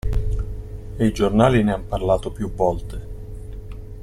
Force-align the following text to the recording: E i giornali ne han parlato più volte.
E 0.97 1.05
i 1.05 1.11
giornali 1.13 1.61
ne 1.61 1.71
han 1.73 1.85
parlato 1.85 2.31
più 2.31 2.51
volte. 2.51 3.01